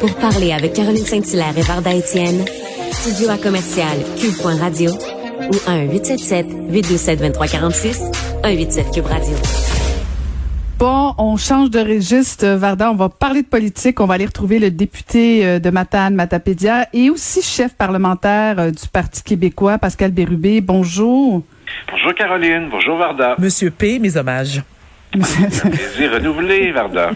Pour 0.00 0.14
parler 0.14 0.52
avec 0.52 0.72
Caroline 0.72 1.04
Saint-Hilaire 1.04 1.56
et 1.58 1.62
Varda 1.62 1.94
Étienne, 1.94 2.42
studio 2.90 3.28
à 3.28 3.36
commercial 3.36 3.98
cube.radio 4.18 4.90
ou 4.90 5.54
1-877-827-2346, 6.72 8.10
187 8.42 8.90
Cube 8.94 9.04
Radio. 9.04 9.36
Bon, 10.78 11.14
on 11.18 11.36
change 11.36 11.68
de 11.68 11.80
registre, 11.80 12.46
Varda. 12.46 12.90
On 12.90 12.94
va 12.94 13.10
parler 13.10 13.42
de 13.42 13.46
politique. 13.46 14.00
On 14.00 14.06
va 14.06 14.14
aller 14.14 14.24
retrouver 14.24 14.58
le 14.58 14.70
député 14.70 15.44
euh, 15.44 15.58
de 15.58 15.68
Matane, 15.68 16.14
Matapédia, 16.14 16.86
et 16.94 17.10
aussi 17.10 17.42
chef 17.42 17.74
parlementaire 17.74 18.58
euh, 18.58 18.70
du 18.70 18.88
Parti 18.90 19.22
québécois, 19.22 19.76
Pascal 19.76 20.12
Bérubé. 20.12 20.62
Bonjour. 20.62 21.42
Bonjour 21.90 22.14
Caroline. 22.14 22.68
Bonjour 22.70 22.96
Varda. 22.96 23.36
Monsieur 23.38 23.70
P, 23.70 23.98
mes 23.98 24.16
hommages. 24.16 24.62
Plaisir 25.12 26.12
renouvelé, 26.12 26.72
Varda. 26.72 27.12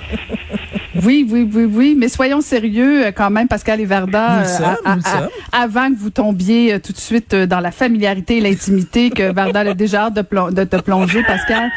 Oui, 1.03 1.27
oui, 1.28 1.48
oui, 1.53 1.64
oui, 1.64 1.97
mais 1.98 2.09
soyons 2.09 2.41
sérieux 2.41 3.06
euh, 3.06 3.12
quand 3.12 3.31
même, 3.31 3.48
Pascal 3.48 3.81
et 3.81 3.84
Varda, 3.84 4.41
Nous 4.41 4.48
sommes, 4.48 4.77
nous 4.97 5.03
sommes. 5.03 5.28
avant 5.51 5.91
que 5.91 5.98
vous 5.98 6.11
tombiez 6.11 6.78
tout 6.81 6.92
de 6.92 6.98
suite 6.98 7.34
dans 7.34 7.61
la 7.61 7.73
familiarité 7.73 8.39
et 8.39 8.41
l'intimité 8.41 9.11
que 9.11 9.33
Varda 9.33 9.61
a 9.61 9.75
déjà 9.75 10.05
hâte 10.05 10.14
de 10.14 10.64
te 10.64 10.77
plonger, 10.81 11.23
Pascal. 11.25 11.70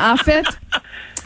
En 0.00 0.16
fait, 0.16 0.44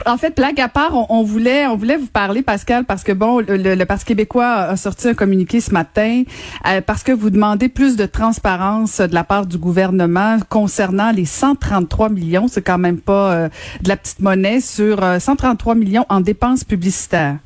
en 0.07 0.17
fait, 0.17 0.37
blague 0.37 0.61
à 0.61 0.69
part, 0.69 1.11
on, 1.11 1.23
voulait, 1.23 1.67
vous 1.67 2.07
parler, 2.13 2.43
Pascal, 2.43 2.85
parce 2.85 3.05
que 3.05 3.13
bon, 3.13 3.41
le, 3.41 3.57
le- 3.57 3.85
Parti 3.87 4.05
québécois 4.07 4.47
a 4.47 4.77
sorti 4.77 5.09
un 5.09 5.15
communiqué 5.15 5.61
ce 5.61 5.71
matin 5.73 6.23
euh, 6.67 6.81
parce 6.81 7.03
que 7.03 7.13
vous 7.13 7.31
demandez 7.31 7.69
plus 7.69 7.97
de 7.97 8.07
transparence 8.07 9.01
de 9.01 9.15
la 9.15 9.25
part 9.25 9.47
du 9.47 9.59
gouvernement 9.59 10.39
concernant 10.49 11.11
les 11.13 11.25
133 11.27 12.09
millions, 12.09 12.49
c'est 12.49 12.63
quand 12.63 12.79
même 12.79 13.01
pas 13.01 13.33
euh, 13.35 13.49
de 13.83 13.89
la 13.89 13.97
petite 13.97 14.21
monnaie 14.21 14.61
sur 14.61 15.03
euh, 15.03 15.19
133 15.19 15.75
millions 15.75 16.07
en 16.09 16.21
dépenses 16.21 16.65
publicitaires. 16.65 17.37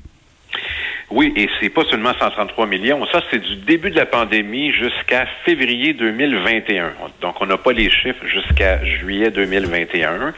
Oui, 1.10 1.32
et 1.36 1.48
c'est 1.58 1.70
pas 1.70 1.84
seulement 1.90 2.12
133 2.18 2.66
millions. 2.66 3.04
Ça, 3.10 3.22
c'est 3.30 3.38
du 3.38 3.56
début 3.56 3.90
de 3.90 3.96
la 3.96 4.04
pandémie 4.04 4.72
jusqu'à 4.72 5.26
février 5.46 5.94
2021. 5.94 6.90
Donc, 7.22 7.36
on 7.40 7.46
n'a 7.46 7.56
pas 7.56 7.72
les 7.72 7.88
chiffres 7.88 8.26
jusqu'à 8.26 8.84
juillet 8.84 9.30
2021. 9.30 10.34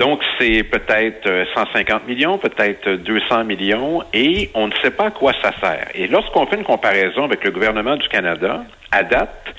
Donc, 0.00 0.22
c'est 0.38 0.62
peut-être 0.62 1.26
euh, 1.26 1.44
150 1.54 2.08
millions, 2.08 2.38
peut-être 2.38 2.88
200 2.88 3.44
millions, 3.44 4.02
et 4.14 4.48
on 4.54 4.68
ne 4.68 4.72
sait 4.82 4.92
pas 4.92 5.08
à 5.08 5.10
quoi 5.10 5.34
ça 5.42 5.52
sert. 5.60 5.88
Et 5.94 6.06
lorsqu'on 6.06 6.46
fait 6.46 6.56
une 6.56 6.64
comparaison 6.64 7.24
avec 7.24 7.44
le 7.44 7.50
gouvernement 7.50 7.96
du 7.96 8.08
Canada, 8.08 8.64
à 8.92 9.02
date, 9.02 9.54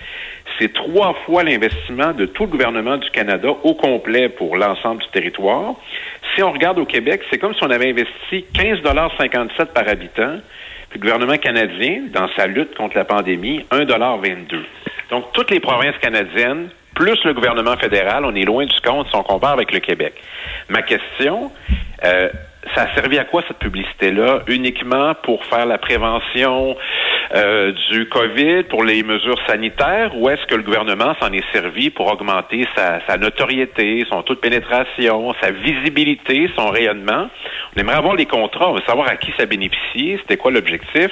c'est 0.57 0.73
trois 0.73 1.13
fois 1.27 1.43
l'investissement 1.43 2.13
de 2.13 2.25
tout 2.25 2.45
le 2.45 2.49
gouvernement 2.49 2.97
du 2.97 3.07
Canada 3.11 3.49
au 3.63 3.75
complet 3.75 4.29
pour 4.29 4.57
l'ensemble 4.57 5.03
du 5.03 5.09
territoire. 5.09 5.75
Si 6.35 6.41
on 6.41 6.51
regarde 6.51 6.79
au 6.79 6.85
Québec, 6.85 7.21
c'est 7.29 7.37
comme 7.37 7.53
si 7.53 7.63
on 7.63 7.69
avait 7.69 7.91
investi 7.91 8.43
15,57 8.55 9.65
par 9.67 9.87
habitant, 9.87 10.39
puis 10.89 10.99
le 10.99 11.01
gouvernement 11.01 11.37
canadien, 11.37 12.05
dans 12.11 12.27
sa 12.35 12.47
lutte 12.47 12.73
contre 12.75 12.97
la 12.97 13.05
pandémie, 13.05 13.63
1,22 13.69 14.57
Donc, 15.11 15.31
toutes 15.33 15.51
les 15.51 15.59
provinces 15.59 15.97
canadiennes, 16.01 16.69
plus 17.01 17.23
le 17.25 17.33
gouvernement 17.33 17.75
fédéral, 17.77 18.25
on 18.25 18.35
est 18.35 18.45
loin 18.45 18.63
du 18.63 18.79
compte 18.81 19.07
si 19.09 19.15
on 19.15 19.23
compare 19.23 19.53
avec 19.53 19.71
le 19.71 19.79
Québec. 19.79 20.13
Ma 20.69 20.83
question, 20.83 21.51
euh, 22.05 22.29
ça 22.75 22.83
a 22.83 22.93
servi 22.93 23.17
à 23.17 23.23
quoi 23.23 23.41
cette 23.47 23.57
publicité-là? 23.57 24.43
Uniquement 24.45 25.15
pour 25.23 25.43
faire 25.45 25.65
la 25.65 25.79
prévention 25.79 26.77
euh, 27.33 27.73
du 27.89 28.07
COVID, 28.07 28.65
pour 28.69 28.83
les 28.83 29.01
mesures 29.01 29.39
sanitaires, 29.47 30.11
ou 30.15 30.29
est-ce 30.29 30.45
que 30.45 30.53
le 30.53 30.61
gouvernement 30.61 31.15
s'en 31.19 31.33
est 31.33 31.51
servi 31.51 31.89
pour 31.89 32.05
augmenter 32.05 32.67
sa, 32.75 32.99
sa 33.07 33.17
notoriété, 33.17 34.05
son 34.07 34.21
taux 34.21 34.35
de 34.35 34.39
pénétration, 34.39 35.33
sa 35.41 35.49
visibilité, 35.49 36.51
son 36.55 36.69
rayonnement? 36.69 37.29
On 37.75 37.79
aimerait 37.79 37.97
avoir 37.97 38.15
les 38.15 38.27
contrats, 38.27 38.69
on 38.69 38.75
veut 38.75 38.83
savoir 38.85 39.09
à 39.09 39.15
qui 39.15 39.33
ça 39.39 39.47
bénéficie, 39.47 40.19
c'était 40.21 40.37
quoi 40.37 40.51
l'objectif, 40.51 41.09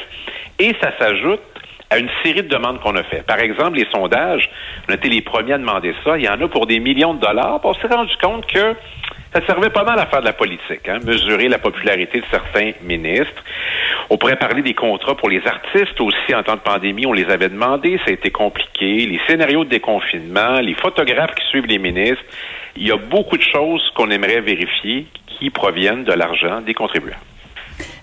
et 0.59 0.75
ça 0.83 0.91
s'ajoute 0.99 1.41
à 1.89 1.97
une 1.97 2.09
série 2.23 2.43
de 2.43 2.47
demandes 2.47 2.79
qu'on 2.81 2.95
a 2.95 3.03
fait. 3.03 3.25
Par 3.25 3.39
exemple, 3.39 3.77
les 3.77 3.87
sondages, 3.91 4.49
on 4.87 4.91
a 4.91 4.95
été 4.95 5.09
les 5.09 5.21
premiers 5.21 5.53
à 5.53 5.57
demander 5.57 5.95
ça. 6.03 6.17
Il 6.17 6.23
y 6.23 6.29
en 6.29 6.39
a 6.39 6.47
pour 6.47 6.67
des 6.67 6.79
millions 6.79 7.13
de 7.13 7.19
dollars. 7.19 7.59
On 7.63 7.73
s'est 7.73 7.87
rendu 7.87 8.13
compte 8.21 8.45
que 8.45 8.75
ça 9.33 9.45
servait 9.45 9.69
pas 9.69 9.83
mal 9.83 9.99
à 9.99 10.19
de 10.19 10.25
la 10.25 10.33
politique, 10.33 10.87
hein, 10.87 10.99
mesurer 11.03 11.49
la 11.49 11.59
popularité 11.59 12.19
de 12.19 12.25
certains 12.31 12.71
ministres. 12.81 13.43
On 14.09 14.17
pourrait 14.17 14.37
parler 14.37 14.63
des 14.63 14.73
contrats 14.73 15.15
pour 15.15 15.29
les 15.29 15.45
artistes 15.45 15.99
aussi 16.01 16.33
en 16.33 16.41
temps 16.41 16.55
de 16.55 16.61
pandémie. 16.61 17.05
On 17.05 17.13
les 17.13 17.29
avait 17.29 17.49
demandés, 17.49 17.99
ça 18.03 18.09
a 18.09 18.13
été 18.13 18.31
compliqué. 18.31 19.05
Les 19.05 19.19
scénarios 19.27 19.65
de 19.65 19.69
déconfinement, 19.69 20.59
les 20.61 20.73
photographes 20.73 21.35
qui 21.35 21.45
suivent 21.47 21.67
les 21.67 21.77
ministres. 21.77 22.23
Il 22.75 22.87
y 22.87 22.91
a 22.91 22.97
beaucoup 22.97 23.37
de 23.37 23.43
choses 23.43 23.87
qu'on 23.95 24.09
aimerait 24.09 24.41
vérifier 24.41 25.05
qui 25.27 25.49
proviennent 25.51 26.03
de 26.03 26.13
l'argent 26.13 26.61
des 26.61 26.73
contribuables. 26.73 27.17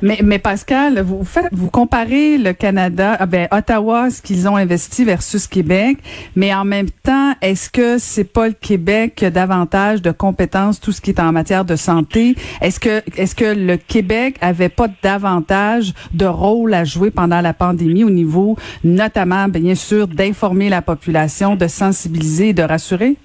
Mais, 0.02 0.18
mais 0.22 0.38
Pascal, 0.38 1.00
vous 1.00 1.24
faites, 1.24 1.48
vous 1.52 1.70
comparez 1.70 2.38
le 2.38 2.52
Canada, 2.52 3.16
ah 3.18 3.26
ben 3.26 3.48
Ottawa, 3.50 4.10
ce 4.10 4.22
qu'ils 4.22 4.48
ont 4.48 4.56
investi 4.56 5.04
versus 5.04 5.46
Québec, 5.46 5.98
mais 6.34 6.54
en 6.54 6.64
même 6.64 6.90
temps, 6.90 7.34
est-ce 7.40 7.70
que 7.70 7.98
c'est 7.98 8.24
pas 8.24 8.48
le 8.48 8.54
Québec 8.54 9.14
qui 9.16 9.24
a 9.24 9.30
davantage 9.30 10.02
de 10.02 10.10
compétences, 10.10 10.80
tout 10.80 10.92
ce 10.92 11.00
qui 11.00 11.10
est 11.10 11.20
en 11.20 11.32
matière 11.32 11.64
de 11.64 11.76
santé? 11.76 12.36
Est-ce 12.60 12.80
que 12.80 13.02
est-ce 13.16 13.34
que 13.34 13.44
le 13.44 13.76
Québec 13.76 14.36
avait 14.40 14.68
pas 14.68 14.88
davantage 15.02 15.94
de 16.12 16.26
rôle 16.26 16.74
à 16.74 16.84
jouer 16.84 17.10
pendant 17.10 17.40
la 17.40 17.54
pandémie 17.54 18.04
au 18.04 18.10
niveau, 18.10 18.56
notamment 18.84 19.48
bien 19.48 19.74
sûr, 19.74 20.08
d'informer 20.08 20.68
la 20.68 20.82
population, 20.82 21.56
de 21.56 21.66
sensibiliser, 21.66 22.52
de 22.52 22.62
rassurer? 22.62 23.16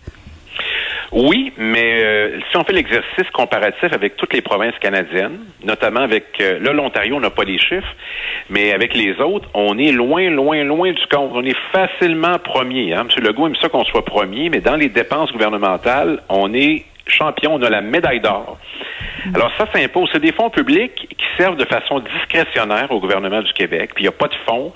Oui, 1.11 1.51
mais 1.57 2.03
euh, 2.03 2.39
si 2.49 2.55
on 2.55 2.63
fait 2.63 2.71
l'exercice 2.71 3.29
comparatif 3.33 3.91
avec 3.91 4.15
toutes 4.15 4.33
les 4.33 4.41
provinces 4.41 4.77
canadiennes, 4.79 5.39
notamment 5.61 5.99
avec 5.99 6.39
euh, 6.39 6.57
là 6.59 6.71
l'Ontario, 6.71 7.17
on 7.17 7.19
n'a 7.19 7.29
pas 7.29 7.43
les 7.43 7.57
chiffres, 7.57 7.95
mais 8.49 8.71
avec 8.71 8.95
les 8.95 9.19
autres, 9.19 9.49
on 9.53 9.77
est 9.77 9.91
loin, 9.91 10.29
loin, 10.29 10.63
loin 10.63 10.93
du 10.93 11.05
compte. 11.11 11.31
On 11.33 11.43
est 11.43 11.57
facilement 11.73 12.39
premier. 12.39 12.93
Hein. 12.93 13.07
M. 13.09 13.23
Legault 13.25 13.47
aime 13.47 13.57
ça 13.57 13.67
qu'on 13.67 13.83
soit 13.83 14.05
premier, 14.05 14.49
mais 14.49 14.61
dans 14.61 14.77
les 14.77 14.87
dépenses 14.87 15.33
gouvernementales, 15.33 16.23
on 16.29 16.53
est 16.53 16.85
champion, 17.07 17.55
on 17.55 17.61
a 17.61 17.69
la 17.69 17.81
médaille 17.81 18.21
d'or. 18.21 18.57
Alors 19.35 19.51
ça 19.57 19.67
s'impose. 19.73 20.09
C'est 20.13 20.21
des 20.21 20.31
fonds 20.31 20.49
publics 20.49 21.09
de 21.49 21.65
façon 21.65 21.99
discrétionnaire 21.99 22.91
au 22.91 22.99
gouvernement 22.99 23.41
du 23.41 23.51
Québec, 23.53 23.91
puis 23.95 24.03
il 24.03 24.07
n'y 24.07 24.13
a 24.13 24.17
pas 24.17 24.27
de 24.27 24.35
fonds 24.45 24.71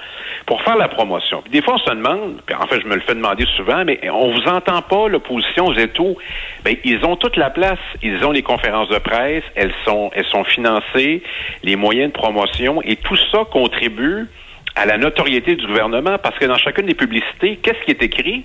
pour 0.48 0.62
faire 0.64 0.76
la 0.76 0.88
promotion. 0.88 1.44
Des 1.52 1.62
fois, 1.62 1.76
on 1.76 1.78
se 1.78 1.90
demande, 1.92 2.42
puis 2.46 2.56
en 2.56 2.66
fait, 2.66 2.82
je 2.82 2.88
me 2.88 2.96
le 2.96 3.02
fais 3.02 3.14
demander 3.14 3.46
souvent, 3.56 3.86
mais 3.86 4.00
on 4.10 4.32
vous 4.32 4.48
entend 4.48 4.82
pas, 4.82 5.08
l'opposition, 5.08 5.66
vous 5.66 5.80
êtes 5.80 5.98
où? 6.00 6.18
Ben, 6.64 6.76
ils 6.84 7.06
ont 7.06 7.16
toute 7.16 7.38
la 7.38 7.52
place. 7.52 7.80
Ils 8.02 8.24
ont 8.26 8.32
les 8.32 8.42
conférences 8.42 8.90
de 8.90 8.98
presse, 8.98 9.44
elles 9.56 9.74
sont, 9.86 10.10
elles 10.14 10.26
sont 10.26 10.44
financées, 10.44 11.22
les 11.64 11.76
moyens 11.76 12.12
de 12.12 12.18
promotion, 12.18 12.82
et 12.84 12.96
tout 12.96 13.18
ça 13.32 13.46
contribue 13.52 14.28
à 14.76 14.86
la 14.86 14.98
notoriété 14.98 15.56
du 15.56 15.68
gouvernement, 15.68 16.18
parce 16.18 16.38
que 16.38 16.46
dans 16.46 16.58
chacune 16.58 16.88
des 16.88 16.96
publicités, 16.96 17.58
qu'est-ce 17.58 17.84
qui 17.86 17.92
est 17.92 18.04
écrit? 18.04 18.44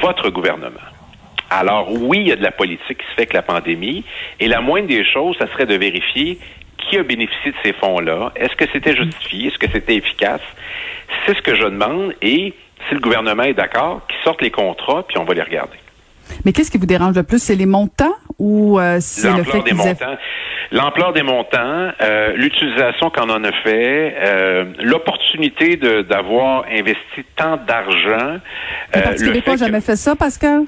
Votre 0.00 0.30
gouvernement. 0.30 0.88
Alors 1.50 1.90
oui, 1.90 2.18
il 2.20 2.28
y 2.28 2.32
a 2.32 2.36
de 2.36 2.42
la 2.42 2.50
politique 2.50 2.98
qui 2.98 3.06
se 3.06 3.14
fait 3.14 3.22
avec 3.22 3.32
la 3.32 3.42
pandémie, 3.42 4.04
et 4.38 4.48
la 4.48 4.60
moindre 4.60 4.88
des 4.88 5.04
choses, 5.04 5.36
ça 5.38 5.46
serait 5.48 5.66
de 5.66 5.74
vérifier 5.74 6.38
qui 6.88 6.98
a 6.98 7.02
bénéficié 7.02 7.52
de 7.52 7.56
ces 7.62 7.72
fonds-là? 7.72 8.32
Est-ce 8.36 8.54
que 8.56 8.64
c'était 8.72 8.96
justifié? 8.96 9.48
Est-ce 9.48 9.58
que 9.58 9.70
c'était 9.70 9.96
efficace? 9.96 10.40
C'est 11.26 11.36
ce 11.36 11.42
que 11.42 11.54
je 11.54 11.64
demande, 11.64 12.14
et 12.22 12.54
si 12.88 12.94
le 12.94 13.00
gouvernement 13.00 13.44
est 13.44 13.54
d'accord, 13.54 14.02
qu'ils 14.08 14.22
sortent 14.24 14.42
les 14.42 14.50
contrats, 14.50 15.04
puis 15.06 15.18
on 15.18 15.24
va 15.24 15.34
les 15.34 15.42
regarder. 15.42 15.76
Mais 16.44 16.52
qu'est-ce 16.52 16.70
qui 16.70 16.78
vous 16.78 16.86
dérange 16.86 17.16
le 17.16 17.22
plus? 17.22 17.42
C'est 17.42 17.54
les 17.54 17.66
montants 17.66 18.14
ou 18.38 18.78
euh, 18.78 18.98
c'est 19.00 19.30
le 19.32 19.42
fait 19.44 19.58
L'ampleur 19.58 19.64
des 19.64 19.72
montants. 19.72 20.16
L'ampleur 20.70 21.12
des 21.14 21.22
montants, 21.22 21.90
euh, 22.02 22.32
l'utilisation 22.36 23.08
qu'on 23.08 23.30
en 23.30 23.42
a 23.42 23.52
fait, 23.64 24.14
euh, 24.18 24.64
l'opportunité 24.80 25.76
d'avoir 25.76 26.66
investi 26.70 27.24
tant 27.34 27.56
d'argent. 27.56 28.36
Euh, 28.94 29.00
le 29.18 29.26
québécois 29.26 29.54
n'a 29.54 29.66
jamais 29.66 29.80
fait 29.80 29.96
ça, 29.96 30.14
Pascal? 30.14 30.64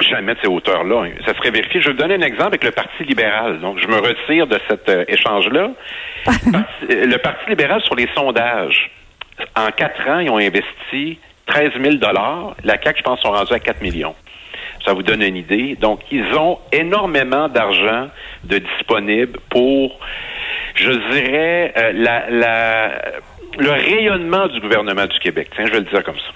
Jamais 0.00 0.34
de 0.34 0.40
ces 0.42 0.48
hauteurs-là. 0.48 1.04
Ça 1.24 1.34
serait 1.34 1.50
vérifié. 1.50 1.80
Je 1.80 1.86
vais 1.88 1.92
vous 1.92 1.98
donner 1.98 2.14
un 2.14 2.26
exemple 2.26 2.48
avec 2.48 2.64
le 2.64 2.70
Parti 2.70 3.04
libéral. 3.04 3.60
Donc, 3.60 3.78
je 3.78 3.86
me 3.86 3.96
retire 3.96 4.46
de 4.46 4.58
cet 4.68 4.88
euh, 4.88 5.04
échange-là. 5.08 5.70
Euh, 6.90 7.06
le 7.06 7.18
Parti 7.18 7.48
libéral, 7.48 7.80
sur 7.82 7.94
les 7.94 8.08
sondages, 8.14 8.90
en 9.56 9.70
quatre 9.70 10.08
ans, 10.08 10.18
ils 10.18 10.30
ont 10.30 10.38
investi 10.38 11.18
13 11.46 11.70
000 11.80 11.96
La 12.64 12.82
CAQ, 12.82 12.98
je 12.98 13.02
pense, 13.02 13.20
sont 13.20 13.30
rendus 13.30 13.52
à 13.52 13.58
4 13.58 13.80
millions. 13.80 14.14
Ça 14.84 14.92
vous 14.92 15.02
donne 15.02 15.22
une 15.22 15.36
idée. 15.36 15.76
Donc, 15.76 16.00
ils 16.10 16.34
ont 16.34 16.58
énormément 16.72 17.48
d'argent 17.48 18.08
de 18.44 18.58
disponible 18.58 19.38
pour, 19.48 19.98
je 20.74 20.92
dirais, 20.92 21.72
euh, 21.76 21.92
la, 21.94 22.30
la, 22.30 23.02
le 23.58 23.70
rayonnement 23.70 24.46
du 24.48 24.60
gouvernement 24.60 25.06
du 25.06 25.18
Québec. 25.18 25.50
Tiens, 25.54 25.66
je 25.66 25.72
vais 25.72 25.80
le 25.80 25.84
dire 25.84 26.04
comme 26.04 26.18
ça. 26.18 26.32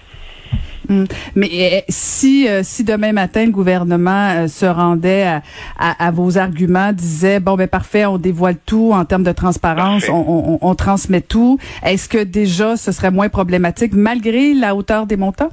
Hum. 0.91 1.07
Mais 1.37 1.49
euh, 1.53 1.81
si 1.89 2.49
euh, 2.49 2.63
si 2.65 2.83
demain 2.83 3.13
matin 3.13 3.45
le 3.47 3.53
gouvernement 3.53 4.31
euh, 4.31 4.49
se 4.49 4.67
rendait 4.67 5.23
à, 5.23 5.43
à- 5.79 6.07
à 6.09 6.11
vos 6.11 6.37
arguments, 6.37 6.93
disait 6.93 7.39
bon 7.39 7.55
ben 7.55 7.69
parfait, 7.69 8.07
on 8.07 8.19
dévoile 8.19 8.57
tout 8.67 8.91
en 8.93 9.05
termes 9.05 9.23
de 9.23 9.31
transparence, 9.33 10.09
on, 10.09 10.15
on- 10.27 10.59
on 10.61 10.75
transmet 10.75 11.21
tout, 11.21 11.59
est-ce 11.85 12.09
que 12.09 12.23
déjà 12.25 12.77
ce 12.77 12.91
serait 12.91 13.13
moins 13.13 13.29
problématique 13.29 13.93
malgré 13.95 14.53
la 14.53 14.75
hauteur 14.75 15.07
des 15.07 15.17
montants? 15.17 15.51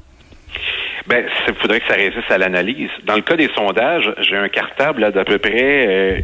Ben, 1.07 1.23
il 1.47 1.53
faudrait 1.55 1.79
que 1.79 1.87
ça 1.87 1.93
résiste 1.93 2.29
à 2.29 2.37
l'analyse. 2.37 2.89
Dans 3.05 3.15
le 3.15 3.21
cas 3.21 3.37
des 3.37 3.47
sondages, 3.55 4.11
j'ai 4.27 4.35
un 4.35 4.49
cartable 4.49 5.09
d'à 5.13 5.23
peu 5.23 5.37
près 5.37 5.87
euh, 5.87 6.19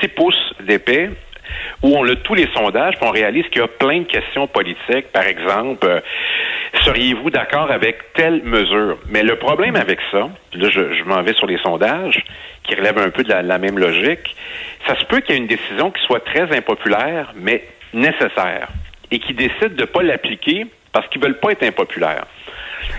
6 0.00 0.08
pouces 0.08 0.54
d'épais 0.66 1.10
où 1.82 1.96
on 1.96 2.08
a 2.08 2.16
tous 2.16 2.34
les 2.34 2.48
sondages, 2.54 2.94
puis 2.96 3.06
on 3.06 3.10
réalise 3.10 3.46
qu'il 3.48 3.60
y 3.60 3.64
a 3.64 3.68
plein 3.68 4.00
de 4.00 4.06
questions 4.06 4.46
politiques. 4.46 5.12
Par 5.12 5.24
exemple, 5.24 5.86
euh, 5.86 6.00
seriez-vous 6.82 7.30
d'accord 7.30 7.70
avec 7.70 8.12
telle 8.14 8.42
mesure? 8.42 8.98
Mais 9.08 9.22
le 9.22 9.36
problème 9.36 9.76
avec 9.76 9.98
ça, 10.10 10.28
là, 10.54 10.68
je, 10.70 11.02
m'en 11.04 11.22
vais 11.22 11.34
sur 11.34 11.46
les 11.46 11.58
sondages, 11.58 12.22
qui 12.64 12.74
relèvent 12.74 12.98
un 12.98 13.10
peu 13.10 13.22
de 13.22 13.32
la, 13.32 13.58
même 13.58 13.78
logique, 13.78 14.34
ça 14.86 14.98
se 14.98 15.04
peut 15.04 15.20
qu'il 15.20 15.34
y 15.34 15.38
ait 15.38 15.40
une 15.40 15.46
décision 15.46 15.90
qui 15.90 16.02
soit 16.04 16.24
très 16.24 16.56
impopulaire, 16.56 17.32
mais 17.36 17.64
nécessaire, 17.92 18.68
et 19.10 19.18
qui 19.18 19.34
décide 19.34 19.74
de 19.76 19.82
ne 19.82 19.86
pas 19.86 20.02
l'appliquer 20.02 20.66
parce 20.92 21.06
qu'ils 21.08 21.20
veulent 21.20 21.38
pas 21.40 21.50
être 21.50 21.62
impopulaires. 21.62 22.24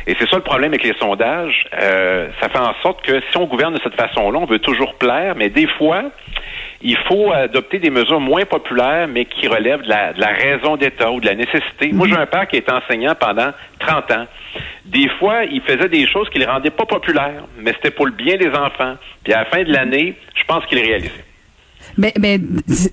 Et 0.08 0.16
c'est 0.20 0.30
ça 0.30 0.38
le 0.38 0.44
problème 0.44 0.72
avec 0.72 0.84
les 0.84 0.94
sondages. 1.00 1.66
Euh, 1.74 2.28
ça 2.40 2.50
fait 2.50 2.60
en 2.60 2.74
sorte 2.82 3.02
que 3.04 3.22
si 3.32 3.38
on 3.38 3.46
gouverne 3.46 3.74
de 3.74 3.80
cette 3.84 3.96
façon-là, 3.96 4.40
on 4.40 4.46
veut 4.46 4.60
toujours 4.60 4.96
plaire, 4.96 5.36
mais 5.36 5.50
des 5.50 5.68
fois, 5.68 6.04
il 6.88 6.98
faut 7.08 7.32
adopter 7.32 7.80
des 7.80 7.90
mesures 7.90 8.20
moins 8.20 8.46
populaires, 8.46 9.08
mais 9.08 9.26
qui 9.26 9.48
relèvent 9.48 9.82
de 9.82 9.90
la, 9.90 10.14
de 10.14 10.22
la 10.22 10.28
raison 10.28 10.78
d'État 10.78 11.12
ou 11.12 11.20
de 11.20 11.26
la 11.26 11.34
nécessité. 11.34 11.92
Moi, 11.92 12.08
j'ai 12.08 12.16
un 12.16 12.28
père 12.28 12.48
qui 12.48 12.58
était 12.58 12.72
enseignant 12.72 13.16
pendant 13.20 13.50
30 13.80 14.12
ans. 14.12 14.28
Des 14.86 15.10
fois, 15.18 15.46
il 15.46 15.62
faisait 15.62 15.90
des 15.90 16.06
choses 16.08 16.30
qui 16.30 16.38
ne 16.38 16.46
le 16.46 16.52
rendaient 16.52 16.70
pas 16.70 16.86
populaires, 16.86 17.44
mais 17.58 17.74
c'était 17.74 17.90
pour 17.90 18.06
le 18.06 18.12
bien 18.12 18.38
des 18.38 18.50
enfants. 18.50 18.98
Puis 19.24 19.34
à 19.34 19.40
la 19.40 19.46
fin 19.46 19.64
de 19.64 19.74
l'année, 19.74 20.14
je 20.36 20.44
pense 20.44 20.64
qu'il 20.68 20.78
réalisait. 20.78 21.26
Mais, 21.98 22.14
mais 22.20 22.40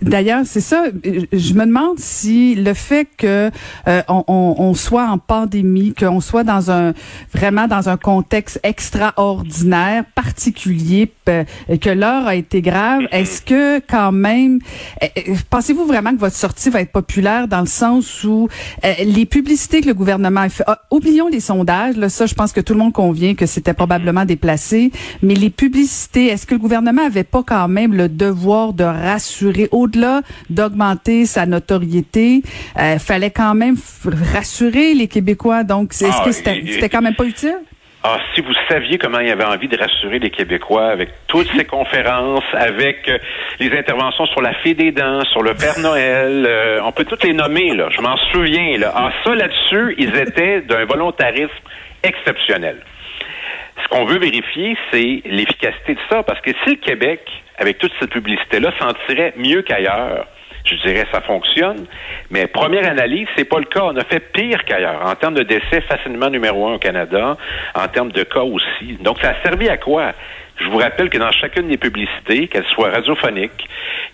d'ailleurs, 0.03 0.43
c'est 0.45 0.61
ça. 0.61 0.85
Je 1.33 1.55
me 1.55 1.67
demande 1.67 1.99
si 1.99 2.55
le 2.55 2.75
fait 2.75 3.07
que 3.17 3.51
euh, 3.89 4.03
on, 4.09 4.25
on- 4.59 4.75
soit 4.75 5.07
en 5.09 5.19
pandémie, 5.19 5.93
qu'on 5.95 6.21
soit 6.21 6.45
dans 6.45 6.71
un 6.71 6.93
vraiment 7.35 7.67
dans 7.69 7.89
un 7.89 7.97
contexte 7.97 8.59
extraordinaire, 8.63 10.05
particulier, 10.15 11.13
pe- 11.25 11.45
que 11.79 11.91
l'heure 11.91 12.27
a 12.27 12.35
été 12.35 12.63
grave, 12.63 13.03
est-ce 13.11 13.43
que 13.43 13.79
quand 13.81 14.13
même, 14.13 14.59
euh, 15.03 15.07
euh, 15.29 15.35
pensez-vous 15.51 15.85
vraiment 15.85 16.13
que 16.13 16.19
votre 16.21 16.37
sortie 16.37 16.71
va 16.71 16.81
être 16.81 16.93
populaire 16.93 17.49
dans 17.49 17.61
le 17.61 17.67
sens 17.67 18.25
où 18.25 18.49
euh, 18.85 18.93
les 19.05 19.27
publicités 19.27 19.81
que 19.81 19.87
le 19.89 19.95
gouvernement 19.95 20.41
a 20.43 20.49
fait, 20.49 20.65
ah, 20.67 20.81
oublions 20.91 21.29
les 21.29 21.41
sondages, 21.41 21.97
là, 21.97 22.09
ça, 22.09 22.27
je 22.27 22.35
pense 22.35 22.53
que 22.53 22.61
tout 22.61 22.73
le 22.73 22.79
monde 22.79 22.93
convient 22.93 23.35
que 23.35 23.47
c'était 23.47 23.75
probablement 23.75 24.25
déplacé, 24.25 24.91
mais 25.23 25.35
les 25.35 25.51
publicités, 25.51 26.27
est-ce 26.29 26.47
que 26.47 26.55
le 26.55 26.61
gouvernement 26.61 27.05
avait 27.07 27.25
pas 27.25 27.43
quand 27.43 27.69
même 27.69 27.93
le 27.95 28.09
devoir 28.09 28.73
de 28.73 28.85
rassurer, 28.93 29.69
au-delà 29.73 30.21
d'augmenter 30.51 31.27
sa 31.27 31.47
notoriété, 31.47 32.43
euh, 32.79 32.99
fallait 32.99 33.31
quand 33.31 33.55
même 33.55 33.77
rassurer 34.35 34.95
les 34.95 35.09
Québécois. 35.09 35.65
Donc, 35.65 35.91
est-ce 35.93 36.07
Ah, 36.07 36.23
que 36.25 36.33
c'était 36.33 36.89
quand 36.89 37.03
même 37.03 37.15
pas 37.15 37.25
utile? 37.25 37.57
Ah, 38.05 38.19
si 38.35 38.41
vous 38.41 38.53
saviez 38.69 38.99
comment 38.99 39.21
il 39.21 39.31
avait 39.31 39.45
envie 39.45 39.69
de 39.69 39.77
rassurer 39.79 40.19
les 40.19 40.31
Québécois 40.31 40.89
avec 40.89 41.11
toutes 41.29 41.47
ces 41.57 41.65
conférences, 41.65 42.43
avec 42.53 43.09
euh, 43.09 43.17
les 43.61 43.71
interventions 43.79 44.27
sur 44.27 44.43
la 44.43 44.55
fée 44.55 44.75
des 44.75 44.91
dents, 44.91 45.25
sur 45.27 45.41
le 45.43 45.55
Père 45.55 45.79
Noël, 45.79 46.45
euh, 46.49 46.81
on 46.83 46.91
peut 46.91 47.05
toutes 47.05 47.23
les 47.23 47.33
nommer, 47.33 47.73
là. 47.77 47.91
Je 47.97 48.01
m'en 48.01 48.17
souviens, 48.33 48.77
là. 48.79 48.93
Ah, 48.97 49.13
ça, 49.23 49.37
là-dessus, 49.37 49.95
ils 49.99 50.17
étaient 50.17 50.63
d'un 50.63 50.85
volontarisme 50.85 51.49
exceptionnel. 52.03 52.79
Ce 53.85 53.89
qu'on 53.89 54.05
veut 54.05 54.19
vérifier, 54.19 54.77
c'est 54.91 55.23
l'efficacité 55.25 55.95
de 55.95 56.01
ça, 56.11 56.25
parce 56.25 56.41
que 56.41 56.51
si 56.65 56.71
le 56.71 56.77
Québec, 56.77 57.21
avec 57.59 57.79
toute 57.79 57.93
cette 58.01 58.11
publicité-là, 58.11 58.73
s'en 58.79 58.93
tirait 59.07 59.35
mieux 59.37 59.63
qu'ailleurs, 59.63 60.27
je 60.65 60.77
dirais 60.77 61.07
ça 61.13 61.21
fonctionne, 61.21 61.87
mais 62.31 62.47
première 62.47 62.89
analyse, 62.89 63.27
c'est 63.37 63.45
pas 63.45 63.59
le 63.59 63.65
cas. 63.65 63.83
On 63.83 63.97
a 63.97 64.05
fait 64.05 64.21
pire 64.33 64.65
qu'ailleurs. 64.65 65.05
En 65.05 65.15
termes 65.15 65.35
de 65.35 65.43
décès, 65.43 65.81
facilement 65.89 66.31
numéro 66.31 66.69
un 66.69 66.75
au 66.75 66.79
Canada, 66.79 67.37
en 67.75 67.89
termes 67.89 68.13
de 68.13 68.23
cas 68.23 68.43
aussi. 68.43 68.97
Donc, 69.01 69.19
ça 69.21 69.31
a 69.31 69.43
servi 69.43 69.69
à 69.69 69.77
quoi? 69.77 70.13
Je 70.59 70.69
vous 70.69 70.79
rappelle 70.79 71.11
que 71.11 71.19
dans 71.19 71.33
chacune 71.33 71.69
des 71.69 71.77
publicités, 71.77 72.49
qu'elles 72.49 72.67
soient 72.67 72.91
radiophoniques, 72.91 73.69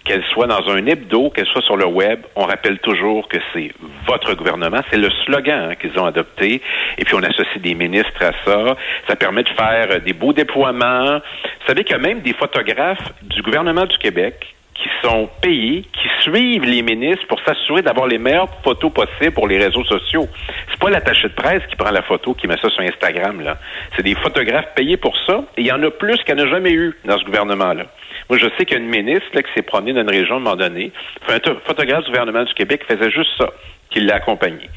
qu'elles 0.05 0.25
soient 0.33 0.47
dans 0.47 0.69
un 0.71 0.87
hebdo, 0.87 1.31
qu'elles 1.31 1.47
soient 1.47 1.63
sur 1.63 1.77
le 1.77 1.87
web, 1.87 2.21
on 2.37 2.45
rappelle 2.45 2.79
toujours 2.79 3.29
que 3.29 3.39
c'est 3.53 3.73
votre 4.07 4.35
gouvernement. 4.35 4.81
C'est 4.91 4.97
le 4.97 5.11
slogan 5.25 5.71
hein, 5.71 5.75
qu'ils 5.75 5.99
ont 5.99 6.07
adopté. 6.07 6.63
Et 6.97 7.05
puis, 7.05 7.15
on 7.15 7.23
associe 7.23 7.61
des 7.61 7.75
ministres 7.75 8.23
à 8.23 8.33
ça. 8.45 8.77
Ça 9.09 9.17
permet 9.17 9.43
de 9.43 9.51
faire 9.51 10.01
des 10.01 10.13
beaux 10.13 10.33
déploiements. 10.33 11.17
Vous 11.19 11.67
savez 11.67 11.85
qu'il 11.85 11.97
y 11.97 11.99
a 11.99 12.03
même 12.03 12.21
des 12.21 12.33
photographes 12.33 13.13
du 13.23 13.43
gouvernement 13.43 13.85
du 13.85 13.99
Québec 13.99 14.55
qui 14.83 14.89
sont 15.03 15.29
payés, 15.43 15.83
qui 15.93 16.09
suivent 16.23 16.65
les 16.65 16.83
ministres 16.83 17.27
pour 17.27 17.41
s'assurer 17.41 17.83
d'avoir 17.83 18.07
les 18.07 18.19
meilleures 18.19 18.49
photos 18.63 18.93
possibles 18.93 19.33
pour 19.33 19.49
les 19.49 19.59
réseaux 19.59 19.85
sociaux. 19.85 20.29
C'est 20.71 20.79
pas 20.79 20.89
l'attaché 20.91 21.29
de 21.29 21.35
presse 21.35 21.63
qui 21.69 21.75
prend 21.77 21.91
la 21.91 22.03
photo, 22.03 22.33
qui 22.35 22.47
met 22.47 22.57
ça 22.63 22.71
sur 22.71 22.81
Instagram, 22.83 23.41
là. 23.41 23.59
C'est 23.97 24.03
des 24.05 24.15
photographes 24.15 24.73
payés 24.77 24.97
pour 24.97 25.17
ça, 25.27 25.43
et 25.57 25.63
il 25.63 25.67
y 25.67 25.73
en 25.73 25.83
a 25.83 25.91
plus 25.91 26.17
qu'il 26.23 26.37
n'y 26.37 26.43
en 26.43 26.47
a 26.47 26.49
jamais 26.49 26.71
eu 26.73 26.95
dans 27.05 27.19
ce 27.19 27.25
gouvernement-là. 27.25 27.87
Moi, 28.31 28.39
je 28.39 28.47
sais 28.57 28.65
qu'il 28.65 28.77
y 28.77 28.81
a 28.81 28.83
une 28.83 28.91
ministre 28.91 29.29
là, 29.35 29.43
qui 29.43 29.53
s'est 29.55 29.63
promenée 29.63 29.93
dans 29.95 30.03
une 30.03 30.11
région 30.11 30.35
à 30.35 30.39
un 30.39 30.41
moment 30.43 30.57
donné, 30.57 30.93
un 31.29 31.39
to- 31.41 31.59
photographe 31.65 32.05
du 32.05 32.11
gouvernement 32.11 32.45
du 32.45 32.55
Québec 32.55 32.83
faisait 32.87 33.11
juste 33.11 33.31
ça, 33.37 33.49
qui 33.91 34.01
l'a 34.01 34.17
accompagné. 34.17 34.69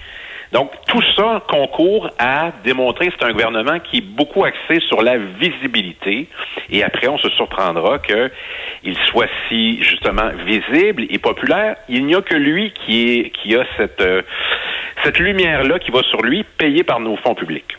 Donc, 0.52 0.72
tout 0.88 1.02
ça 1.16 1.42
concourt 1.48 2.10
à 2.20 2.52
démontrer 2.64 3.08
que 3.08 3.14
c'est 3.18 3.26
un 3.26 3.32
gouvernement 3.32 3.80
qui 3.80 3.98
est 4.00 4.02
beaucoup 4.02 4.44
axé 4.44 4.82
sur 4.88 5.02
la 5.02 5.18
visibilité. 5.18 6.28
Et 6.70 6.84
après, 6.84 7.08
on 7.08 7.18
se 7.18 7.30
surprendra 7.30 8.00
qu'il 8.00 8.98
soit 9.10 9.30
si, 9.48 9.82
justement, 9.82 10.30
visible 10.46 11.06
et 11.10 11.20
populaire. 11.20 11.78
Il 11.88 12.06
n'y 12.06 12.16
a 12.16 12.22
que 12.22 12.36
lui 12.36 12.74
qui, 12.74 13.20
est, 13.20 13.30
qui 13.30 13.56
a 13.56 13.66
cette, 13.78 14.02
euh, 14.02 14.22
cette 15.04 15.20
lumière-là 15.20 15.80
qui 15.80 15.92
va 15.92 16.02
sur 16.04 16.22
lui, 16.22 16.44
payée 16.58 16.84
par 16.84 17.00
nos 17.00 17.16
fonds 17.18 17.36
publics. 17.36 17.78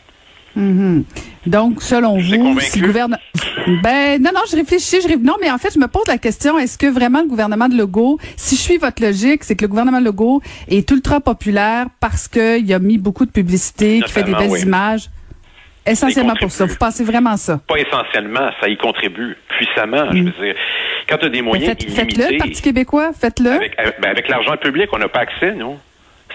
Mhm. 0.55 1.05
Donc, 1.45 1.81
selon 1.81 2.19
Je 2.19 2.35
vous 2.35 2.59
si 2.59 2.79
le 2.79 2.87
gouvernement... 2.87 3.17
Ben, 3.81 4.21
non, 4.21 4.31
non, 4.33 4.41
je 4.49 4.55
réfléchis, 4.55 4.97
je 5.01 5.07
réfléchis. 5.07 5.23
Non, 5.23 5.35
mais 5.41 5.51
en 5.51 5.57
fait, 5.57 5.73
je 5.73 5.79
me 5.79 5.87
pose 5.87 6.03
la 6.07 6.17
question, 6.17 6.57
est-ce 6.57 6.77
que 6.77 6.87
vraiment 6.87 7.21
le 7.21 7.27
gouvernement 7.27 7.67
de 7.67 7.75
Legault, 7.75 8.17
si 8.37 8.55
je 8.55 8.61
suis 8.61 8.77
votre 8.77 9.01
logique, 9.01 9.43
c'est 9.43 9.55
que 9.55 9.63
le 9.63 9.67
gouvernement 9.67 9.99
de 9.99 10.05
Legault 10.05 10.41
est 10.69 10.89
ultra 10.91 11.19
populaire 11.19 11.87
parce 11.99 12.27
qu'il 12.27 12.73
a 12.73 12.79
mis 12.79 12.97
beaucoup 12.97 13.25
de 13.25 13.31
publicité, 13.31 14.01
qui 14.05 14.11
fait 14.11 14.23
des 14.23 14.33
belles 14.33 14.49
oui. 14.49 14.61
images? 14.61 15.09
Essentiellement 15.85 16.35
pour 16.39 16.49
ça. 16.51 16.65
Vous 16.65 16.77
pensez 16.77 17.03
vraiment 17.03 17.35
ça? 17.35 17.59
Pas 17.67 17.75
essentiellement, 17.77 18.49
ça 18.61 18.69
y 18.69 18.77
contribue 18.77 19.35
puissamment. 19.57 20.05
Je 20.13 20.17
veux 20.19 20.31
dire, 20.31 20.55
quand 21.09 21.17
tu 21.17 21.25
as 21.25 21.29
des 21.29 21.39
Ben, 21.39 21.45
moyens 21.45 21.69
faites- 21.71 21.91
Faites-le, 21.91 22.23
illimités, 22.23 22.37
Parti 22.37 22.61
québécois, 22.61 23.11
faites-le. 23.19 23.51
avec, 23.51 23.77
avec, 23.77 23.99
ben, 24.01 24.09
avec 24.09 24.29
l'argent 24.29 24.55
public, 24.55 24.87
on 24.93 24.97
n'a 24.99 25.09
pas 25.09 25.19
accès, 25.19 25.53
nous. 25.53 25.77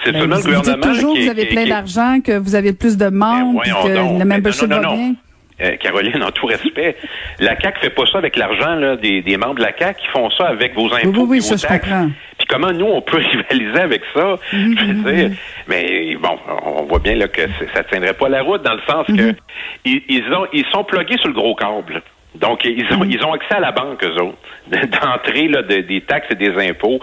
C'est 0.05 0.13
Ben, 0.13 0.21
seulement 0.21 0.37
vous, 0.37 0.49
le 0.49 0.55
vous 0.57 0.63
dites 0.63 0.75
gouvernement 0.75 0.95
toujours 0.95 1.15
qui 1.15 1.21
que 1.21 1.25
vous 1.25 1.31
avez 1.31 1.47
plein 1.47 1.67
d'argent, 1.67 2.21
que 2.25 2.39
vous 2.39 2.55
avez 2.55 2.73
plus 2.73 2.97
de 2.97 3.09
membres, 3.09 3.61
puis 3.63 3.71
voyons 3.71 3.89
que 3.89 3.95
donc. 3.95 4.13
le 4.13 4.19
Ben, 4.25 4.29
membership 4.37 4.69
non, 4.69 4.77
non, 4.77 4.83
va 4.83 4.89
non. 4.89 4.97
bien. 4.97 5.15
Euh, 5.61 5.77
Caroline, 5.79 6.23
en 6.23 6.31
tout 6.31 6.47
respect, 6.47 6.97
la 7.41 7.57
CAC 7.57 7.81
fait 7.81 7.91
pas 7.91 8.07
ça 8.07 8.19
avec 8.19 8.37
l'argent 8.37 8.95
des, 9.03 9.23
des 9.23 9.37
membres 9.37 9.57
de 9.57 9.63
la 9.63 9.73
CAC, 9.73 9.97
ils 10.05 10.11
font 10.13 10.31
ça 10.31 10.47
avec 10.47 10.73
vos 10.77 10.87
impôts, 10.95 11.23
oui, 11.23 11.27
oui, 11.29 11.43
ça, 11.43 11.57
vos 11.57 11.61
je 11.61 11.67
taxes. 11.67 11.89
comprends. 11.89 12.11
Puis 12.39 12.47
comment 12.49 12.71
nous 12.71 12.87
on 12.87 13.03
peut 13.03 13.17
rivaliser 13.51 13.81
avec 13.81 14.03
ça? 14.15 14.37
Mhm, 14.53 14.77
Je 14.79 14.85
veux 14.85 15.13
dire, 15.13 15.31
mais 15.67 16.15
bon, 16.23 16.39
on 16.65 16.85
voit 16.85 17.01
bien 17.01 17.17
là 17.17 17.27
que 17.27 17.41
ça 17.75 17.83
tiendrait 17.83 18.13
pas 18.15 18.29
la 18.29 18.43
route 18.43 18.63
dans 18.63 18.75
le 18.75 18.81
sens 18.89 19.09
Mhm. 19.09 19.17
que 19.17 19.35
ils, 19.85 20.03
ils 20.09 20.33
ont 20.33 20.47
ils 20.53 20.65
sont 20.71 20.85
plugués 20.85 21.17
sur 21.19 21.27
le 21.27 21.35
gros 21.35 21.57
câble. 21.57 22.03
Donc, 22.35 22.65
ils 22.65 22.85
ont, 22.93 23.05
ils 23.05 23.23
ont 23.25 23.33
accès 23.33 23.55
à 23.55 23.61
la 23.61 23.73
banque, 23.73 24.05
eux 24.05 24.21
autres, 24.21 24.37
d'entrée 24.71 25.49
là, 25.49 25.63
de- 25.63 25.81
des 25.81 26.03
taxes 26.03 26.29
et 26.31 26.35
des 26.35 26.53
impôts. 26.69 27.01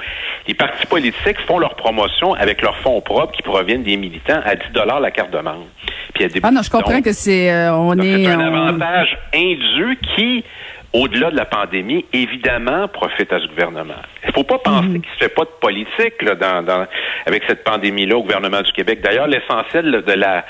Les 0.47 0.53
partis 0.53 0.85
politiques 0.85 1.39
font 1.47 1.57
leur 1.59 1.75
promotion 1.75 2.33
avec 2.35 2.61
leurs 2.61 2.77
fonds 2.77 3.01
propres 3.01 3.33
qui 3.33 3.41
proviennent 3.41 3.83
des 3.83 3.97
militants 3.97 4.39
à 4.45 4.55
10 4.55 4.63
la 5.01 5.11
carte 5.11 5.31
de 5.31 5.39
membre. 5.39 5.65
Puis 6.13 6.19
il 6.19 6.21
y 6.23 6.25
a 6.25 6.29
des- 6.29 6.39
Ah 6.43 6.51
non, 6.51 6.61
je 6.61 6.69
comprends 6.69 6.93
donc, 6.93 7.03
que 7.03 7.11
c'est 7.11 7.51
euh, 7.51 7.73
on 7.73 7.95
donc, 7.95 8.05
est 8.05 8.23
c'est 8.23 8.31
un 8.31 8.39
on- 8.53 8.67
avantage 8.67 9.17
indu 9.33 9.97
qui, 10.15 10.43
au-delà 10.95 11.29
de 11.31 11.35
la 11.35 11.45
pandémie, 11.45 12.05
évidemment, 12.13 12.87
profite 12.87 13.31
à 13.33 13.39
ce 13.39 13.47
gouvernement. 13.47 14.01
Il 14.27 14.33
faut 14.33 14.43
pas 14.43 14.57
penser 14.59 14.87
Mhm. 14.87 15.01
qu'il 15.01 15.11
se 15.13 15.17
fait 15.17 15.33
pas 15.33 15.43
de 15.43 15.49
politique 15.61 16.21
là, 16.21 16.35
dans, 16.35 16.63
dans- 16.63 16.85
avec 17.25 17.43
cette 17.47 17.63
pandémie-là 17.63 18.17
au 18.17 18.21
gouvernement 18.23 18.61
du 18.61 18.71
Québec. 18.71 19.01
D'ailleurs, 19.01 19.27
l'essentiel 19.27 20.03
de 20.05 20.13
la 20.13 20.45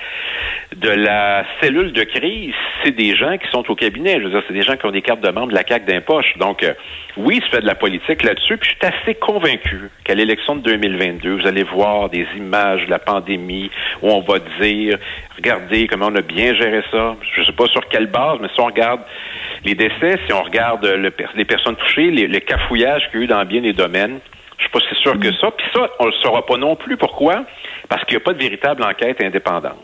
de 0.75 0.89
la 0.89 1.45
cellule 1.61 1.93
de 1.93 2.03
crise, 2.03 2.53
c'est 2.83 2.91
des 2.91 3.15
gens 3.15 3.37
qui 3.37 3.47
sont 3.49 3.69
au 3.71 3.75
cabinet. 3.75 4.15
Je 4.19 4.23
veux 4.25 4.29
dire, 4.31 4.43
c'est 4.47 4.53
des 4.53 4.63
gens 4.63 4.75
qui 4.75 4.85
ont 4.85 4.91
des 4.91 5.01
cartes 5.03 5.21
de 5.21 5.29
membres 5.29 5.49
de 5.49 5.55
la 5.55 5.63
CAQ 5.65 5.85
d'un 5.85 6.01
poche. 6.01 6.35
Donc, 6.37 6.63
euh, 6.63 6.73
oui, 7.17 7.35
il 7.37 7.43
se 7.43 7.49
fait 7.49 7.61
de 7.61 7.65
la 7.67 7.75
politique 7.75 8.23
là-dessus. 8.23 8.57
Puis 8.57 8.71
je 8.81 8.87
suis 8.87 8.93
assez 8.95 9.15
convaincu 9.15 9.89
qu'à 10.03 10.15
l'élection 10.15 10.55
de 10.55 10.61
2022, 10.61 11.35
vous 11.39 11.47
allez 11.47 11.63
voir 11.63 12.09
des 12.09 12.27
images 12.35 12.85
de 12.87 12.89
la 12.91 12.99
pandémie 12.99 13.69
où 14.01 14.09
on 14.09 14.21
va 14.21 14.39
dire, 14.59 14.97
regardez 15.37 15.87
comment 15.87 16.07
on 16.07 16.15
a 16.15 16.21
bien 16.21 16.53
géré 16.55 16.81
ça. 16.91 17.15
Je 17.35 17.43
sais 17.43 17.53
pas 17.53 17.67
sur 17.67 17.87
quelle 17.87 18.07
base, 18.07 18.39
mais 18.41 18.49
si 18.53 18.59
on 18.59 18.65
regarde 18.65 19.01
les 19.65 19.75
décès, 19.75 20.19
si 20.25 20.33
on 20.33 20.43
regarde 20.43 20.85
le 20.85 21.11
les 21.35 21.45
personnes 21.45 21.75
touchées, 21.75 22.11
les, 22.11 22.27
le 22.27 22.39
cafouillage 22.39 23.09
qu'il 23.09 23.19
y 23.19 23.23
a 23.23 23.25
eu 23.25 23.27
dans 23.27 23.45
bien 23.45 23.61
des 23.61 23.73
domaines, 23.73 24.19
je 24.57 24.63
suis 24.63 24.71
pas 24.71 24.79
si 24.79 24.95
sûr 25.01 25.19
que 25.19 25.33
ça. 25.33 25.51
Puis 25.51 25.67
ça, 25.73 25.89
on 25.99 26.05
le 26.05 26.11
saura 26.23 26.45
pas 26.45 26.57
non 26.57 26.75
plus. 26.75 26.97
Pourquoi? 26.97 27.43
Parce 27.89 28.03
qu'il 28.05 28.15
n'y 28.15 28.23
a 28.23 28.25
pas 28.25 28.33
de 28.33 28.39
véritable 28.39 28.83
enquête 28.83 29.21
indépendante. 29.21 29.75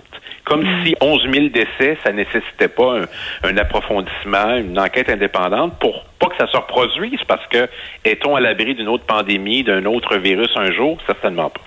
Comme 0.44 0.66
si 0.84 0.96
11 1.02 1.28
000 1.32 1.48
décès, 1.50 1.98
ça 2.04 2.12
nécessitait 2.12 2.68
pas 2.68 3.00
un, 3.00 3.50
un 3.50 3.58
approfondissement, 3.58 4.56
une 4.58 4.80
enquête 4.80 5.10
indépendante 5.10 5.78
pour 5.80 6.06
pas 6.20 6.28
que 6.28 6.38
ça 6.38 6.48
se 6.48 6.58
reproduise, 6.58 7.20
parce 7.28 7.46
que 7.48 7.68
est-on 8.06 8.36
à 8.36 8.40
l'abri 8.40 8.74
d'une 8.74 8.88
autre 8.88 9.06
pandémie, 9.06 9.64
d'un 9.64 9.86
autre 9.86 10.18
virus 10.18 10.50
un 10.56 10.72
jour? 10.72 10.98
Certainement 11.06 11.50
pas. 11.50 11.62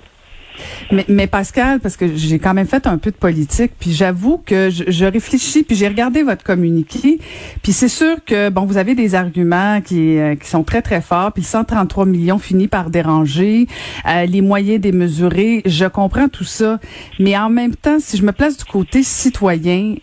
Mais, 0.91 1.05
mais 1.07 1.27
Pascal, 1.27 1.79
parce 1.79 1.97
que 1.97 2.15
j'ai 2.15 2.39
quand 2.39 2.53
même 2.53 2.67
fait 2.67 2.87
un 2.87 2.97
peu 2.97 3.11
de 3.11 3.15
politique, 3.15 3.71
puis 3.79 3.93
j'avoue 3.93 4.41
que 4.45 4.69
je, 4.69 4.85
je 4.87 5.05
réfléchis, 5.05 5.63
puis 5.63 5.75
j'ai 5.75 5.87
regardé 5.87 6.23
votre 6.23 6.43
communiqué, 6.43 7.19
puis 7.63 7.73
c'est 7.73 7.89
sûr 7.89 8.17
que 8.25 8.49
bon, 8.49 8.65
vous 8.65 8.77
avez 8.77 8.95
des 8.95 9.15
arguments 9.15 9.81
qui, 9.81 10.17
euh, 10.17 10.35
qui 10.35 10.47
sont 10.49 10.63
très 10.63 10.81
très 10.81 11.01
forts, 11.01 11.31
puis 11.33 11.43
le 11.43 11.47
133 11.47 12.05
millions 12.05 12.39
finit 12.39 12.67
par 12.67 12.89
déranger, 12.89 13.67
euh, 14.07 14.25
les 14.25 14.41
moyens 14.41 14.79
démesurés, 14.79 15.61
je 15.65 15.85
comprends 15.85 16.29
tout 16.29 16.43
ça, 16.43 16.79
mais 17.19 17.37
en 17.37 17.49
même 17.49 17.75
temps, 17.75 17.97
si 17.99 18.17
je 18.17 18.23
me 18.23 18.31
place 18.31 18.57
du 18.57 18.65
côté 18.65 19.03
citoyen, 19.03 19.95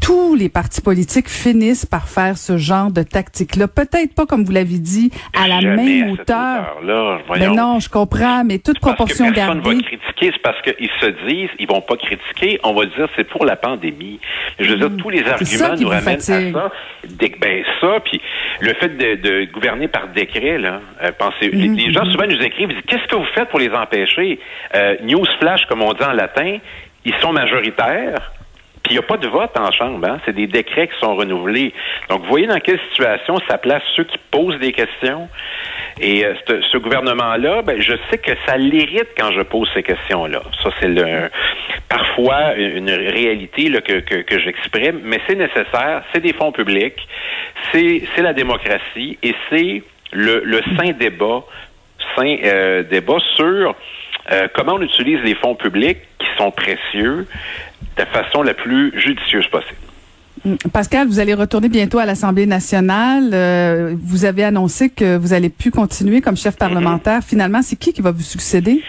tous 0.00 0.34
les 0.34 0.48
partis 0.48 0.80
politiques 0.80 1.28
finissent 1.28 1.86
par 1.86 2.08
faire 2.08 2.36
ce 2.38 2.56
genre 2.56 2.90
de 2.90 3.02
tactique-là. 3.02 3.68
Peut-être 3.68 4.14
pas, 4.14 4.26
comme 4.26 4.44
vous 4.44 4.52
l'avez 4.52 4.78
dit, 4.78 5.10
à 5.38 5.48
la 5.48 5.60
Jamais 5.60 5.76
même 5.84 6.08
à 6.08 6.12
hauteur. 6.12 6.76
Mais 6.82 7.22
Voyons. 7.26 7.54
non, 7.54 7.80
je 7.80 7.88
comprends, 7.88 8.44
mais 8.44 8.58
toute 8.58 8.78
Parce 8.80 8.92
que 8.92 8.96
proportion 8.96 9.32
personne 9.32 9.60
gardée. 9.60 9.76
va 9.76 9.82
critiquer, 9.82 10.30
c'est 10.32 10.42
parce 10.42 10.60
qu'ils 10.62 10.90
se 11.00 11.06
disent, 11.28 11.50
ils 11.58 11.66
vont 11.68 11.80
pas 11.80 11.96
critiquer, 11.96 12.60
on 12.64 12.72
va 12.74 12.86
dire 12.86 13.08
c'est 13.16 13.28
pour 13.28 13.44
la 13.44 13.56
pandémie. 13.56 14.20
Je 14.58 14.70
veux 14.70 14.76
dire, 14.76 14.90
tous 14.98 15.10
les 15.10 15.26
arguments 15.26 15.76
nous 15.78 15.88
ramènent 15.88 16.20
fatigue. 16.20 16.54
à 16.56 16.60
ça. 16.60 16.72
Dé- 17.08 17.34
ben 17.40 17.64
ça, 17.80 17.98
puis 18.04 18.20
le 18.60 18.72
fait 18.74 18.88
de, 18.96 19.14
de 19.20 19.52
gouverner 19.52 19.88
par 19.88 20.08
décret, 20.08 20.58
là, 20.58 20.80
euh, 21.02 21.10
pensez, 21.18 21.50
les, 21.50 21.68
les 21.68 21.92
gens 21.92 22.04
souvent 22.10 22.26
nous 22.26 22.40
écrivent, 22.42 22.70
ils 22.70 22.76
disent, 22.76 22.84
qu'est-ce 22.86 23.06
que 23.08 23.16
vous 23.16 23.26
faites 23.34 23.48
pour 23.48 23.58
les 23.58 23.70
empêcher? 23.70 24.38
Euh, 24.74 24.96
news 25.02 25.24
flash, 25.40 25.64
comme 25.68 25.82
on 25.82 25.92
dit 25.92 26.02
en 26.04 26.12
latin, 26.12 26.58
ils 27.04 27.14
sont 27.20 27.32
majoritaires. 27.32 28.32
Puis 28.86 28.94
il 28.94 28.98
n'y 28.98 29.04
a 29.04 29.08
pas 29.08 29.16
de 29.16 29.26
vote 29.26 29.50
en 29.58 29.72
chambre, 29.72 30.06
hein? 30.06 30.20
c'est 30.24 30.32
des 30.32 30.46
décrets 30.46 30.86
qui 30.86 30.96
sont 31.00 31.16
renouvelés. 31.16 31.74
Donc, 32.08 32.20
vous 32.22 32.28
voyez 32.28 32.46
dans 32.46 32.60
quelle 32.60 32.78
situation 32.90 33.36
ça 33.48 33.58
place 33.58 33.82
ceux 33.96 34.04
qui 34.04 34.16
posent 34.30 34.60
des 34.60 34.70
questions. 34.70 35.28
Et 36.00 36.24
euh, 36.24 36.34
ce, 36.46 36.60
ce 36.70 36.78
gouvernement-là, 36.78 37.62
ben, 37.62 37.80
je 37.80 37.94
sais 38.08 38.18
que 38.18 38.30
ça 38.46 38.56
l'irrite 38.56 39.08
quand 39.18 39.32
je 39.32 39.40
pose 39.42 39.68
ces 39.74 39.82
questions-là. 39.82 40.40
Ça, 40.62 40.70
c'est 40.78 40.86
le, 40.86 41.28
parfois 41.88 42.54
une 42.54 42.90
réalité 42.90 43.70
là, 43.70 43.80
que, 43.80 43.98
que, 43.98 44.22
que 44.22 44.38
j'exprime, 44.38 45.00
mais 45.02 45.20
c'est 45.26 45.34
nécessaire, 45.34 46.04
c'est 46.12 46.20
des 46.20 46.32
fonds 46.32 46.52
publics, 46.52 47.08
c'est 47.72 48.04
c'est 48.14 48.22
la 48.22 48.34
démocratie 48.34 49.18
et 49.20 49.34
c'est 49.50 49.82
le, 50.12 50.42
le 50.44 50.60
sain 50.78 50.92
débat, 50.92 51.42
sain 52.14 52.36
euh, 52.44 52.84
débat 52.84 53.18
sur 53.34 53.74
euh, 54.32 54.48
comment 54.54 54.74
on 54.74 54.82
utilise 54.82 55.20
les 55.24 55.34
fonds 55.34 55.54
publics 55.54 55.98
qui 56.18 56.26
sont 56.36 56.50
précieux 56.50 57.26
de 57.96 57.98
la 57.98 58.06
façon 58.06 58.42
la 58.42 58.54
plus 58.54 58.92
judicieuse 58.98 59.46
possible? 59.48 59.76
Pascal, 60.72 61.08
vous 61.08 61.18
allez 61.18 61.34
retourner 61.34 61.68
bientôt 61.68 61.98
à 61.98 62.06
l'Assemblée 62.06 62.46
nationale. 62.46 63.30
Euh, 63.32 63.94
vous 64.00 64.24
avez 64.24 64.44
annoncé 64.44 64.90
que 64.90 65.16
vous 65.16 65.32
allez 65.32 65.48
plus 65.48 65.70
continuer 65.70 66.20
comme 66.20 66.36
chef 66.36 66.56
parlementaire. 66.56 67.22
Finalement, 67.24 67.62
c'est 67.62 67.76
qui 67.76 67.92
qui 67.92 68.02
va 68.02 68.12
vous 68.12 68.22
succéder? 68.22 68.82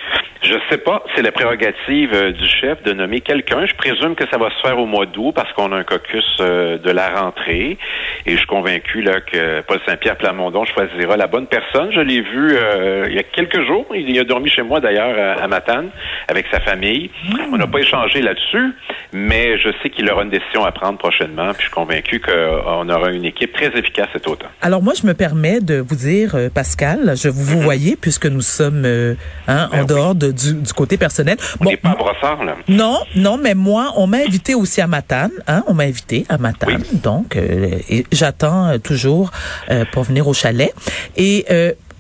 Je 0.48 0.56
sais 0.70 0.78
pas, 0.78 1.04
c'est 1.14 1.22
la 1.22 1.34
prérogative 1.34 2.12
euh, 2.14 2.32
du 2.32 2.48
chef 2.48 2.82
de 2.84 2.94
nommer 2.94 3.20
quelqu'un. 3.20 3.66
Je 3.66 3.76
présume 3.76 4.16
que 4.16 4.24
ça 4.32 4.38
va 4.38 4.50
se 4.50 4.62
faire 4.66 4.80
au 4.80 4.86
mois 4.86 5.06
d'août 5.06 5.34
parce 5.36 5.52
qu'on 5.52 5.74
a 5.74 5.76
un 5.76 5.84
caucus 5.84 6.24
euh, 6.40 6.78
de 6.78 6.90
la 6.90 7.10
rentrée 7.20 7.78
et 8.26 8.32
je 8.32 8.38
suis 8.38 8.48
convaincu 8.48 9.02
là 9.02 9.20
que 9.20 9.60
Paul 9.62 9.80
Saint-Pierre 9.86 10.16
Plamondon 10.16 10.64
choisira 10.64 11.18
la 11.18 11.28
bonne 11.28 11.48
personne. 11.48 11.92
Je 11.92 12.00
l'ai 12.00 12.22
vu 12.22 12.56
euh, 12.56 13.08
il 13.10 13.16
y 13.16 13.20
a 13.20 13.24
quelques 13.24 13.62
jours. 13.66 13.86
Il 13.94 14.18
a 14.18 14.24
dormi 14.24 14.50
chez 14.50 14.62
moi 14.62 14.80
d'ailleurs 14.80 15.42
à, 15.42 15.48
Matane 15.50 15.90
avec 16.30 16.46
sa 16.50 16.62
famille. 16.62 17.10
On 17.52 17.58
n'a 17.58 17.68
pas 17.68 17.80
échangé 17.80 18.22
là-dessus, 18.22 18.74
mais 19.12 19.58
je 19.58 19.70
sais 19.84 19.90
qu'il 19.90 20.10
aura 20.10 20.24
une 20.24 20.30
décision 20.30 20.64
à 20.64 20.72
prendre 20.72 20.98
prochainement. 20.98 21.48
Puis 21.50 21.58
je 21.58 21.62
suis 21.64 21.72
convaincu 21.72 22.22
qu'on 22.22 22.88
aura 22.88 23.12
une 23.12 23.26
équipe 23.26 23.52
très 23.52 23.78
efficace 23.78 24.08
cet 24.14 24.28
automne. 24.28 24.50
Alors 24.62 24.82
moi, 24.82 24.94
je 25.00 25.06
me 25.06 25.14
permets 25.14 25.60
de 25.60 25.76
vous 25.80 25.96
dire, 25.96 26.36
euh, 26.36 26.50
Pascal, 26.50 27.16
je 27.22 27.28
vous 27.28 27.44
vous 27.44 27.62
voyez 27.62 27.98
puisque 27.98 28.28
nous 28.28 28.42
sommes 28.42 28.86
hein, 28.86 29.70
Ben 29.72 29.80
en 29.80 29.82
oui. 29.82 29.88
dehors 29.88 30.16
de, 30.16 30.37
du, 30.38 30.54
du 30.54 30.74
côté 30.74 30.98
personnel. 30.98 31.38
On 31.60 31.66
n'est 31.66 31.78
pas 31.78 31.92
à 31.92 31.96
brossard, 31.96 32.44
là. 32.44 32.56
Non, 32.68 33.00
non, 33.16 33.38
mais 33.38 33.56
moi, 33.56 33.94
on 33.96 34.08
m'a 34.08 34.18
invité 34.18 34.56
aussi 34.56 34.82
à 34.82 34.88
Matane. 34.88 35.32
Hein, 35.48 35.64
on 35.68 35.74
m'a 35.74 35.84
invité 35.84 36.26
à 36.30 36.38
Matane. 36.38 36.84
Donc, 36.92 37.36
euh, 37.36 37.80
j'attends 38.12 38.68
euh, 38.68 38.78
toujours 38.78 39.32
euh, 39.70 39.86
pour 39.92 40.04
venir 40.04 40.28
au 40.28 40.34
chalet. 40.34 40.74
Et 41.16 41.46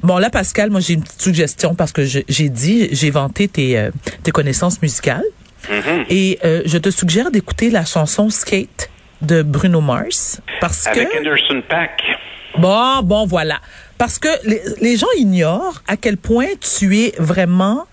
bon, 0.03 0.17
là, 0.17 0.29
Pascal, 0.29 0.69
moi, 0.69 0.79
j'ai 0.79 0.93
une 0.93 1.03
petite 1.03 1.21
suggestion 1.21 1.75
parce 1.75 1.91
que 1.91 2.03
j'ai 2.05 2.49
dit, 2.49 2.89
j'ai 2.91 3.09
vanté 3.09 3.47
tes, 3.47 3.89
tes 4.23 4.31
connaissances 4.31 4.81
musicales. 4.81 5.25
Mhm. 5.69 6.05
Et 6.09 6.39
je 6.43 6.77
te 6.77 6.89
suggère 6.89 7.31
d'écouter 7.31 7.69
la 7.69 7.83
chanson 7.83 8.29
Skate 8.29 8.89
de 9.21 9.41
Bruno 9.41 9.81
Mars 9.81 10.39
parce 10.61 10.85
Avec 10.85 11.09
que 11.09 11.17
Anderson 11.17 11.61
Pack. 11.67 12.03
Bon, 12.57 13.01
bon, 13.03 13.25
voilà. 13.25 13.59
Parce 13.97 14.19
que 14.19 14.29
les, 14.45 14.61
les 14.81 14.95
gens 14.97 15.07
ignorent 15.17 15.81
à 15.87 15.97
quel 15.97 16.17
point 16.17 16.47
tu 16.61 16.97
es 16.99 17.13
vraiment 17.17 17.85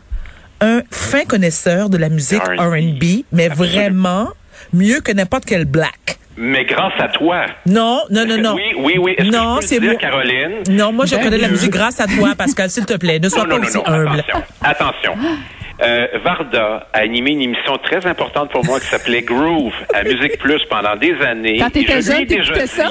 un 0.64 0.82
fin 0.90 1.24
connaisseur 1.24 1.90
de 1.90 1.96
la 1.98 2.08
musique 2.08 2.42
R&B. 2.42 3.24
Mais 3.32 3.48
vraiment 3.48 4.28
mieux 4.72 5.00
que 5.00 5.12
n'importe 5.12 5.44
quel 5.44 5.64
black. 5.64 6.18
Mais 6.36 6.64
grâce 6.64 6.94
à 6.98 7.08
toi. 7.08 7.46
Non, 7.66 8.00
non, 8.10 8.26
non, 8.26 8.38
non. 8.38 8.54
Oui, 8.56 8.72
oui, 8.76 8.94
oui. 8.98 9.14
Est-ce 9.16 9.28
Non, 9.30 9.56
que 9.56 9.62
je 9.62 9.68
peux 9.68 9.74
c'est 9.74 9.80
dire, 9.80 9.90
moi. 9.92 10.00
Caroline? 10.00 10.50
Non, 10.70 10.92
moi, 10.92 11.06
je 11.06 11.14
Ben 11.14 11.22
connais 11.24 11.38
la 11.38 11.48
musique 11.48 11.70
grâce 11.70 12.00
à 12.00 12.06
toi, 12.06 12.34
Pascal, 12.36 12.70
s'il 12.70 12.86
te 12.86 12.94
plaît. 12.96 13.20
Ne 13.20 13.28
sois 13.28 13.44
Non, 13.44 13.50
pas 13.50 13.58
non, 13.58 13.64
aussi 13.66 13.76
non, 13.76 13.86
humble. 13.86 14.18
attention. 14.20 14.42
Attention. 14.62 15.14
Euh, 15.82 16.06
Varda 16.24 16.86
a 16.92 16.98
animé 17.00 17.32
une 17.32 17.42
émission 17.42 17.76
très 17.78 18.06
importante 18.06 18.50
pour 18.50 18.64
moi 18.64 18.78
qui 18.78 18.86
s'appelait 18.86 19.22
Groove 19.22 19.72
à 19.92 20.04
Musique 20.04 20.38
Plus 20.38 20.62
pendant 20.70 20.94
des 20.96 21.14
années. 21.20 21.58
Quand 21.58 21.70
t'étais 21.70 21.98
Et 21.98 22.00
je 22.02 22.12
lui 22.12 22.16
ai 22.16 22.18
jeune, 22.18 22.26
t'écoutais 22.26 22.66
ça? 22.68 22.90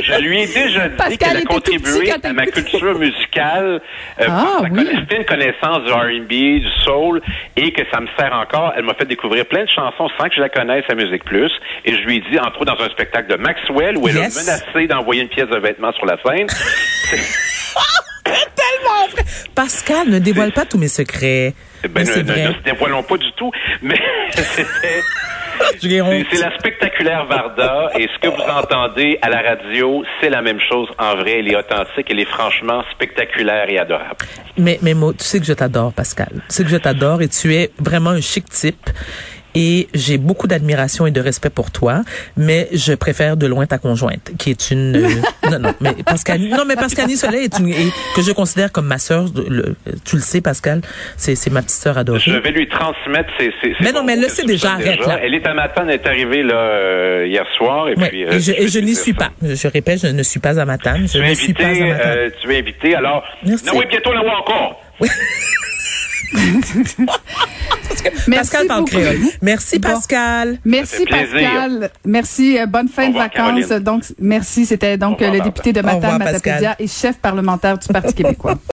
Je 0.00 0.12
lui 0.22 0.42
ai 0.42 0.46
déjà 0.46 0.88
dit 0.88 1.18
qu'elle 1.18 1.36
a 1.38 1.42
contribué 1.42 2.10
à 2.12 2.32
ma 2.32 2.46
culture 2.46 2.98
musicale 2.98 3.80
euh, 4.20 4.26
Ah, 4.28 4.58
par 4.62 4.72
oui. 4.72 4.88
fine 5.10 5.24
connaissance 5.24 5.84
du 5.84 5.92
R&B, 5.92 6.28
du 6.62 6.68
soul, 6.84 7.20
et 7.56 7.72
que 7.72 7.82
ça 7.92 8.00
me 8.00 8.06
sert 8.18 8.32
encore. 8.32 8.72
Elle 8.76 8.84
m'a 8.84 8.94
fait 8.94 9.06
découvrir 9.06 9.46
plein 9.46 9.64
de 9.64 9.70
chansons 9.70 10.08
sans 10.18 10.28
que 10.28 10.34
je 10.36 10.40
la 10.40 10.48
connaisse 10.48 10.84
à 10.88 10.94
Musique 10.94 11.24
Plus. 11.24 11.50
Et 11.84 11.94
je 11.96 12.00
lui 12.02 12.16
ai 12.16 12.20
dit, 12.30 12.38
entre 12.38 12.60
autres, 12.62 12.76
dans 12.76 12.84
un 12.84 12.90
spectacle 12.90 13.28
de 13.30 13.36
Maxwell, 13.40 13.96
où 13.98 14.08
elle 14.08 14.16
Yes. 14.16 14.36
a 14.48 14.52
menacé 14.52 14.86
d'envoyer 14.88 15.22
une 15.22 15.28
pièce 15.28 15.48
de 15.48 15.58
vêtements 15.58 15.92
sur 15.92 16.06
la 16.06 16.16
scène. 16.24 16.46
Tellement 18.24 19.08
vrai. 19.12 19.22
Pascal, 19.54 20.08
ne 20.08 20.18
dévoile 20.18 20.52
pas 20.52 20.64
tous 20.64 20.78
mes 20.78 20.88
secrets. 20.88 21.54
Ben, 21.88 22.00
ne, 22.00 22.06
c'est 22.06 22.22
ne- 22.22 22.48
ne 22.48 22.52
se 22.54 22.58
dévoilons 22.64 23.02
pas 23.02 23.16
du 23.16 23.30
tout, 23.32 23.50
mais 23.82 23.98
c'était... 24.30 25.00
C'est 25.80 25.88
c'est 26.32 26.40
la 26.40 26.58
spectaculaire 26.58 27.26
Varda 27.26 27.90
et 27.96 28.08
ce 28.12 28.18
que 28.18 28.26
vous 28.26 28.42
entendez 28.42 29.18
à 29.22 29.28
la 29.30 29.40
radio, 29.40 30.02
c'est 30.20 30.28
la 30.28 30.42
même 30.42 30.58
chose 30.68 30.88
en 30.98 31.14
vrai. 31.14 31.38
Elle 31.38 31.48
est 31.48 31.56
authentique, 31.56 32.06
elle 32.10 32.18
est 32.18 32.24
franchement 32.28 32.82
spectaculaire 32.92 33.68
et 33.68 33.78
adorable. 33.78 34.16
Mais, 34.58 34.78
mais 34.82 34.94
moi, 34.94 35.12
tu 35.16 35.24
sais 35.24 35.38
que 35.38 35.46
je 35.46 35.52
t'adore, 35.52 35.92
Pascal. 35.92 36.28
Tu 36.32 36.40
sais 36.48 36.64
que 36.64 36.70
je 36.70 36.76
t'adore 36.76 37.22
et 37.22 37.28
tu 37.28 37.54
es 37.54 37.70
vraiment 37.78 38.10
un 38.10 38.20
chic 38.20 38.48
type. 38.48 38.90
Et 39.54 39.88
j'ai 39.94 40.18
beaucoup 40.18 40.46
d'admiration 40.46 41.06
et 41.06 41.10
de 41.10 41.20
respect 41.20 41.50
pour 41.50 41.70
toi, 41.70 42.02
mais 42.36 42.68
je 42.72 42.92
préfère 42.94 43.36
de 43.36 43.46
loin 43.46 43.66
ta 43.66 43.78
conjointe, 43.78 44.32
qui 44.38 44.50
est 44.50 44.70
une 44.70 44.96
euh, 44.96 45.08
non 45.50 45.58
non 45.58 45.74
mais 45.80 45.94
Pascal 46.04 46.40
non 46.40 46.64
mais 46.66 46.76
Pascali 46.76 47.16
Soleil 47.16 47.44
est 47.44 47.58
une 47.58 47.68
est- 47.68 47.92
que 48.16 48.22
je 48.22 48.32
considère 48.32 48.72
comme 48.72 48.86
ma 48.86 48.98
sœur. 48.98 49.26
tu 50.04 50.16
le 50.16 50.22
sais 50.22 50.40
Pascal, 50.40 50.80
c'est 51.16 51.34
c'est 51.36 51.50
ma 51.50 51.62
petite 51.62 51.78
sœur 51.78 51.98
adorée. 51.98 52.20
Je 52.24 52.32
vais 52.32 52.50
lui 52.50 52.68
transmettre 52.68 53.30
ses, 53.38 53.52
ses, 53.62 53.70
ses 53.70 53.84
Mais 53.84 53.92
non, 53.92 54.02
mais 54.04 54.14
elle 54.14 54.22
le 54.22 54.28
sait 54.28 54.44
déjà, 54.44 54.72
arrête, 54.72 55.06
là. 55.06 55.18
Elle 55.22 55.34
est 55.34 55.46
à 55.46 55.54
Matane, 55.54 55.88
elle 55.90 56.00
est 56.00 56.06
arrivée 56.06 56.42
là 56.42 56.54
euh, 56.54 57.26
hier 57.26 57.44
soir 57.56 57.88
et 57.88 57.94
Ouais, 57.94 58.08
puis. 58.08 58.20
et 58.22 58.26
euh, 58.28 58.38
je, 58.40 58.52
et 58.52 58.68
je 58.68 58.78
n'y 58.80 58.94
suis 58.94 59.12
pas. 59.14 59.30
Je, 59.42 59.68
répète, 59.68 60.00
je 60.02 60.08
ne 60.08 60.22
suis 60.22 60.40
pas 60.40 60.58
à 60.60 60.64
Matane. 60.64 61.06
Je 61.06 61.18
Tu 61.18 61.24
ne 61.24 61.34
suis 61.34 61.52
pas 61.54 61.64
à 61.64 61.66
invité, 61.68 61.84
Matane. 61.90 62.06
euh, 62.18 62.30
tu 62.42 62.52
es 62.52 62.58
invité. 62.58 62.94
Alors, 62.94 63.22
Merci. 63.44 63.66
non, 63.66 63.72
oui, 63.78 63.84
bientôt 63.88 64.12
la 64.12 64.20
voir 64.22 64.40
encore. 64.40 64.80
Merci 68.28 68.50
Pascal 68.50 68.66
parle 68.66 68.80
beaucoup. 68.80 68.90
créole. 68.96 69.18
Merci 69.42 69.78
Bon. 69.78 69.88
Pascal. 69.88 70.58
Merci. 70.64 71.04
Pascal. 71.04 71.90
Merci. 72.04 72.58
euh, 72.58 72.66
bonne 72.66 72.88
fin 72.88 73.08
de 73.08 73.14
vacances. 73.14 73.66
Caroline. 73.66 73.78
Donc 73.80 74.04
merci. 74.18 74.66
C'était 74.66 74.96
donc 74.96 75.20
revoir, 75.20 75.30
euh, 75.34 75.38
le 75.38 75.40
député 75.40 75.72
de 75.72 75.80
Matane. 75.80 76.18
Matapédia 76.18 76.76
et 76.78 76.86
chef 76.86 77.16
parlementaire 77.18 77.78
du 77.78 77.88
Parti 77.88 78.14
québécois. 78.14 78.56